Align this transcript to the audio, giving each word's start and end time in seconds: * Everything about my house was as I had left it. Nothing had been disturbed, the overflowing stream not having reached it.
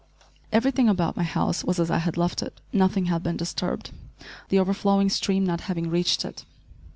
* 0.29 0.41
Everything 0.51 0.89
about 0.89 1.15
my 1.15 1.21
house 1.21 1.63
was 1.63 1.79
as 1.79 1.91
I 1.91 1.99
had 1.99 2.17
left 2.17 2.41
it. 2.41 2.59
Nothing 2.73 3.05
had 3.05 3.21
been 3.21 3.37
disturbed, 3.37 3.91
the 4.49 4.57
overflowing 4.57 5.09
stream 5.09 5.45
not 5.45 5.61
having 5.69 5.91
reached 5.91 6.25
it. 6.25 6.43